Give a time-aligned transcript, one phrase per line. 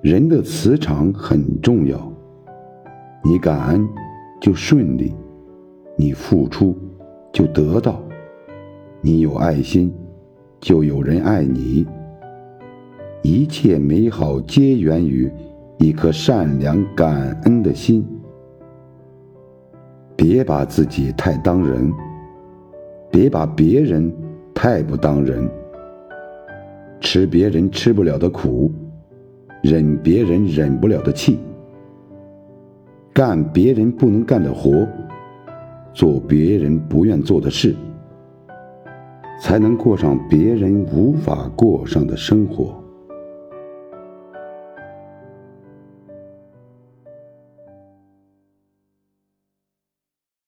[0.00, 2.00] 人的磁场很重要，
[3.24, 3.84] 你感恩
[4.40, 5.12] 就顺利，
[5.96, 6.76] 你付出
[7.32, 8.00] 就得到，
[9.00, 9.92] 你有爱心
[10.60, 11.84] 就有人爱你。
[13.22, 15.28] 一切美好皆源于
[15.78, 18.06] 一颗善良感恩的心。
[20.14, 21.92] 别把自己太当人，
[23.10, 24.12] 别把别人
[24.54, 25.50] 太不当人。
[27.00, 28.72] 吃别人吃不了的苦。
[29.62, 31.38] 忍别人忍不了的气，
[33.12, 34.86] 干别人不能干的活，
[35.92, 37.74] 做别人不愿做的事，
[39.40, 42.80] 才能过上别人无法过上的生活。